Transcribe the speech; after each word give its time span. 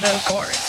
the 0.00 0.22
course. 0.26 0.67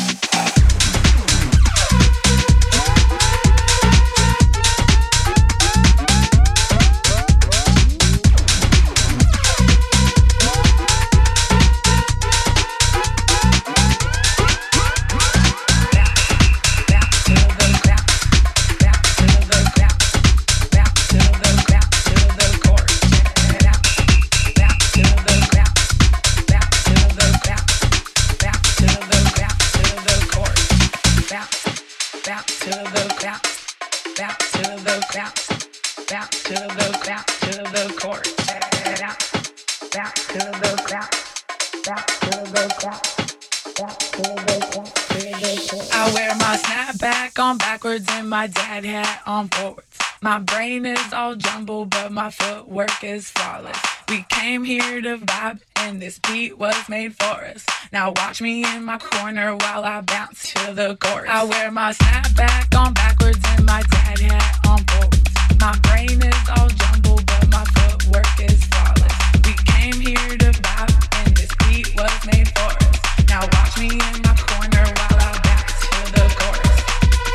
Now 58.00 58.14
watch 58.16 58.42
me 58.42 58.64
in 58.64 58.86
my 58.86 58.98
corner 58.98 59.58
while 59.58 59.84
I 59.84 60.00
bounce 60.00 60.54
to 60.54 60.74
the 60.74 60.96
chorus. 61.02 61.28
I 61.30 61.44
wear 61.44 61.70
my 61.70 61.92
snapback 61.92 62.74
on 62.74 62.94
backwards 62.94 63.42
and 63.44 63.66
my 63.66 63.82
dad 63.92 64.20
hat 64.20 64.60
on 64.66 64.86
bolts. 64.88 65.20
My 65.60 65.78
brain 65.80 66.22
is 66.24 66.50
all 66.56 66.70
jumbled, 66.70 67.26
but 67.26 67.50
my 67.50 67.66
footwork 67.76 68.40
is 68.40 68.64
flawless. 68.72 69.16
We 69.44 69.52
came 69.68 70.00
here 70.00 70.38
to 70.38 70.52
vibe, 70.64 70.96
and 71.20 71.36
this 71.36 71.52
beat 71.60 71.94
was 72.00 72.16
made 72.26 72.48
for 72.56 72.72
us. 72.72 73.28
Now 73.28 73.42
watch 73.52 73.78
me 73.78 73.92
in 73.92 74.22
my 74.24 74.36
corner 74.48 74.86
while 74.96 75.20
I 75.20 75.36
bounce 75.44 75.80
to 75.92 76.00
the 76.16 76.26
chorus. 76.40 76.80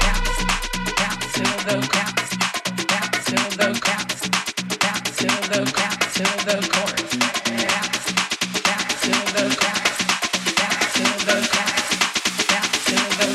Bounce, 0.00 0.40
bounce 0.96 1.28
to 1.36 1.44
the 1.68 1.76
chorus, 1.92 2.30
bounce 2.88 3.24
to 3.28 3.36
the 3.60 3.68
chorus, 3.84 4.22
bounce 4.80 5.16
to 5.18 5.28
the 5.28 5.60
bounce 5.76 6.14
to 6.14 6.24
the 6.48 6.56
chorus. 6.72 6.93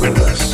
with 0.00 0.18
us. 0.20 0.49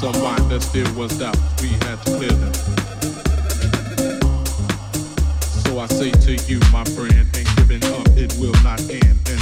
Some 0.00 0.14
Somebody 0.14 0.44
that 0.44 0.62
still 0.62 0.94
was 0.94 1.20
out, 1.20 1.36
we 1.60 1.68
had 1.84 2.00
to 2.00 2.16
clear 2.16 2.30
them. 2.30 2.54
So 5.60 5.78
I 5.78 5.86
say 5.88 6.10
to 6.10 6.36
you, 6.50 6.58
my 6.72 6.84
friend, 6.84 7.28
ain't 7.36 7.56
giving 7.56 7.84
up, 7.84 8.08
it 8.16 8.34
will 8.40 8.56
not 8.64 8.80
end. 8.88 9.18
And 9.28 9.40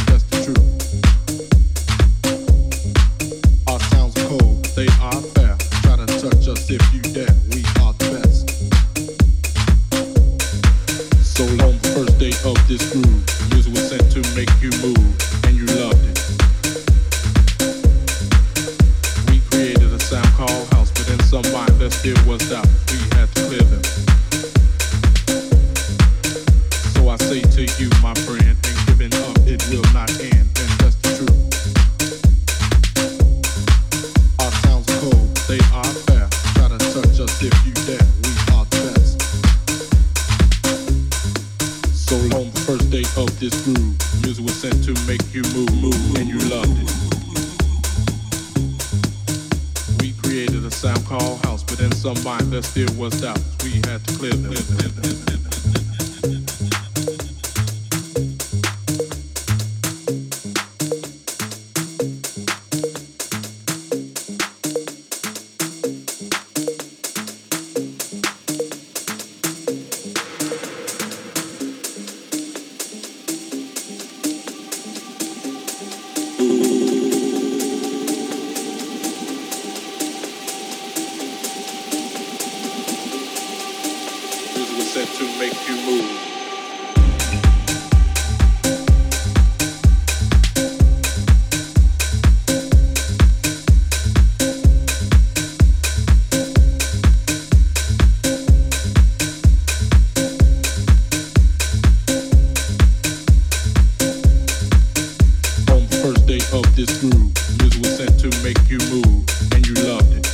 of 106.52 106.64
this 106.76 107.00
groove. 107.00 107.32
Was 107.80 107.96
sent 107.96 108.18
to 108.18 108.28
make 108.42 108.58
you 108.68 108.78
move, 108.90 109.22
and 109.54 109.64
you 109.66 109.74
loved 109.86 110.10
it. 110.10 110.26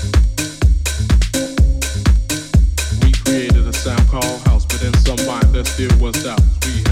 We 3.02 3.12
created 3.24 3.66
a 3.66 3.72
sound 3.72 4.08
called 4.08 4.40
house, 4.46 4.64
but 4.64 4.82
in 4.82 4.94
some 4.94 5.18
there 5.52 5.64
still 5.64 5.90
was 5.98 6.22
doubt. 6.22 6.40
We 6.64 6.83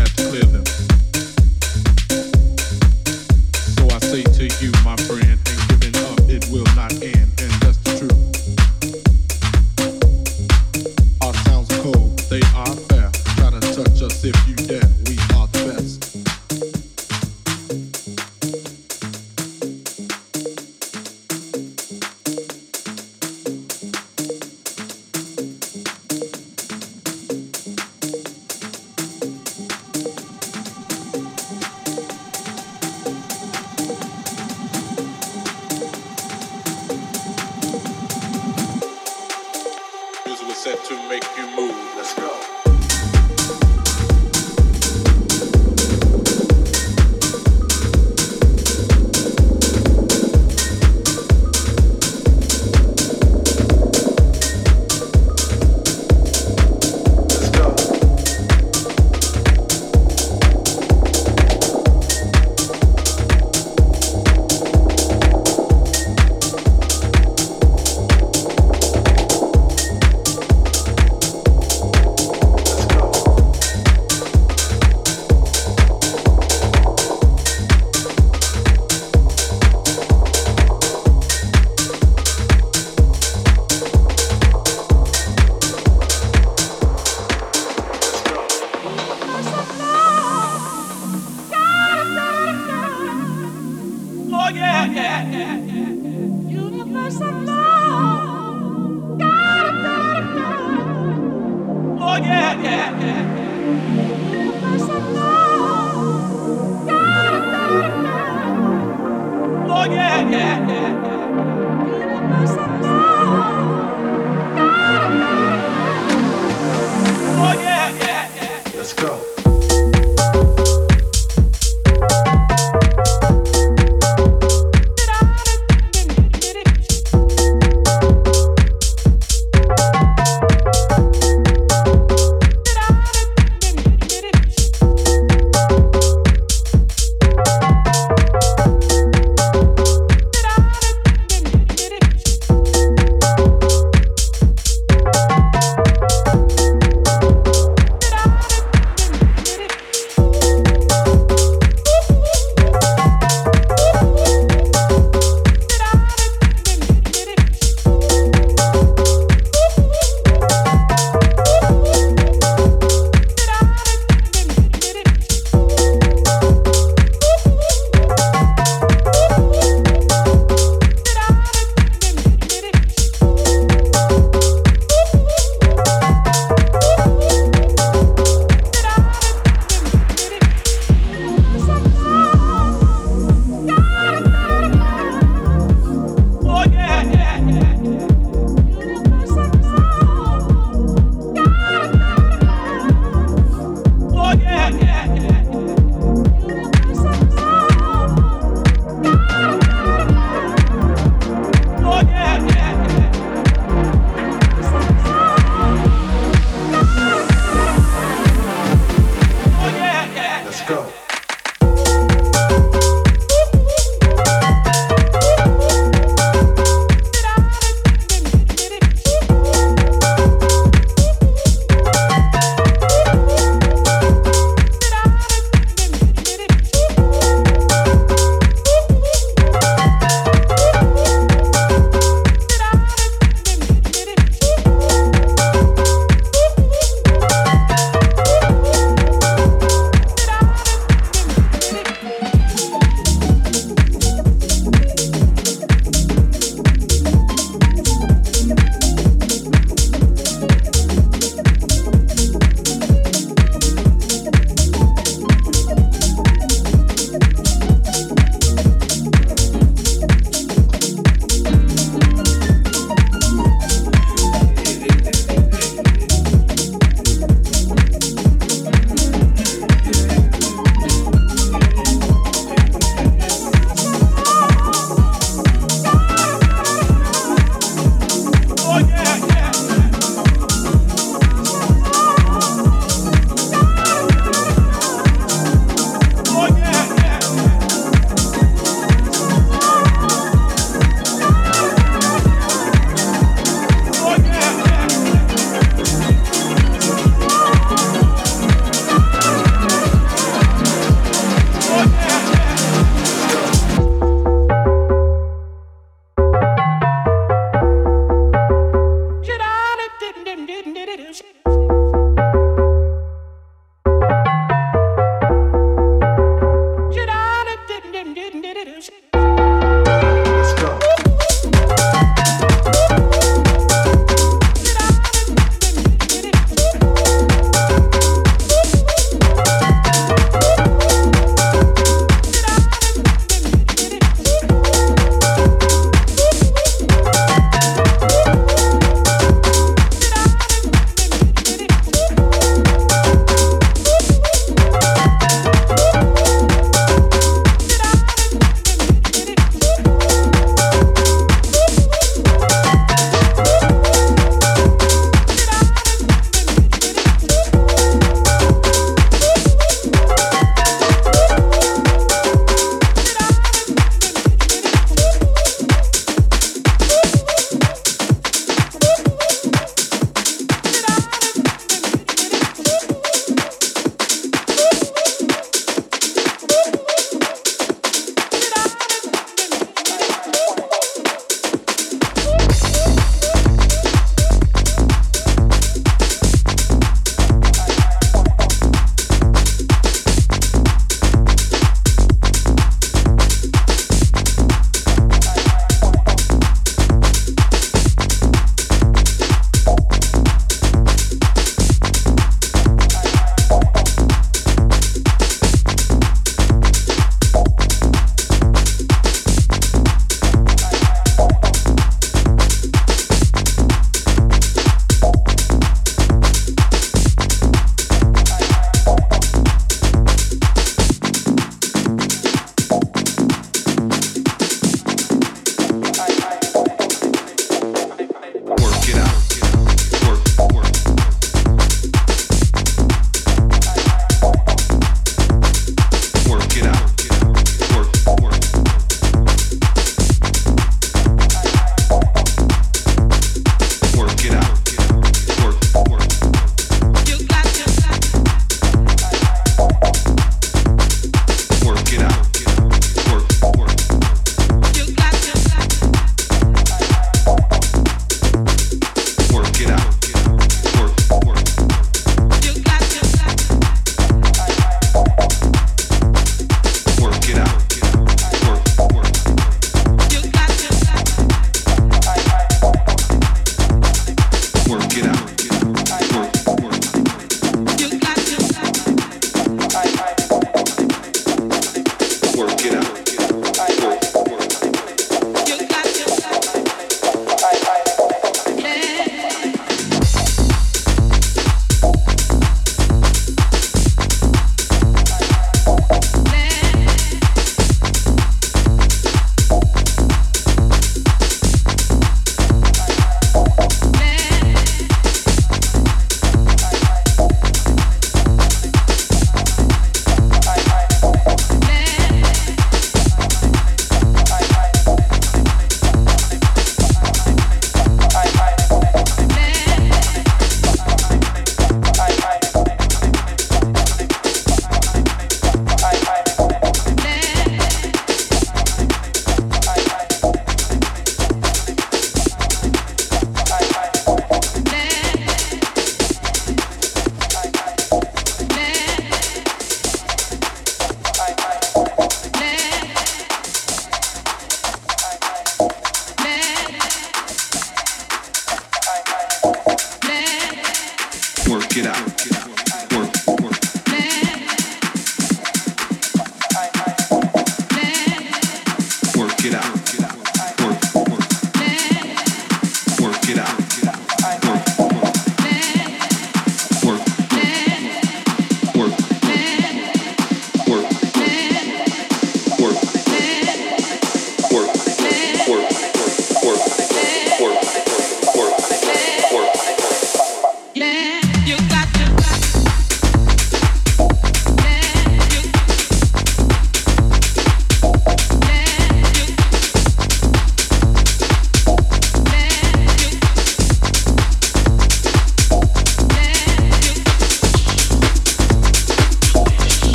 yeah, 102.61 102.90
yeah. 102.98 103.01